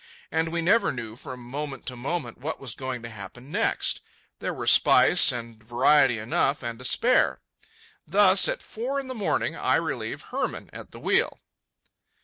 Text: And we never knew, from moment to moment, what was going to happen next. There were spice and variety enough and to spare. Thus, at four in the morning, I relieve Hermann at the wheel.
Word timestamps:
And 0.31 0.51
we 0.51 0.63
never 0.63 0.91
knew, 0.91 1.15
from 1.15 1.41
moment 1.43 1.85
to 1.85 1.95
moment, 1.95 2.39
what 2.39 2.59
was 2.59 2.73
going 2.73 3.03
to 3.03 3.09
happen 3.09 3.51
next. 3.51 4.01
There 4.39 4.51
were 4.51 4.65
spice 4.65 5.31
and 5.31 5.63
variety 5.63 6.17
enough 6.17 6.63
and 6.63 6.79
to 6.79 6.85
spare. 6.85 7.39
Thus, 8.07 8.47
at 8.47 8.63
four 8.63 8.99
in 8.99 9.05
the 9.07 9.13
morning, 9.13 9.55
I 9.55 9.75
relieve 9.75 10.23
Hermann 10.31 10.71
at 10.73 10.89
the 10.89 10.99
wheel. 10.99 11.39